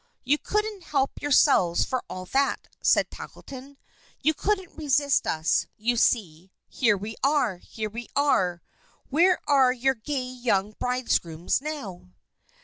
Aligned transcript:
"You 0.23 0.39
couldn't 0.39 0.81
help 0.85 1.21
yourselves 1.21 1.85
for 1.85 2.03
all 2.09 2.25
that," 2.25 2.67
said 2.81 3.11
Tackleton. 3.11 3.77
"You 4.23 4.33
couldn't 4.33 4.75
resist 4.75 5.27
us, 5.27 5.67
you 5.77 5.95
see. 5.95 6.51
Here 6.67 6.97
we 6.97 7.17
are! 7.23 7.57
Here 7.57 7.87
we 7.91 8.07
are! 8.15 8.63
Where 9.11 9.37
are 9.47 9.71
your 9.71 9.93
gay 9.93 10.23
young 10.25 10.71
bridegrooms 10.79 11.61
now?" 11.61 12.09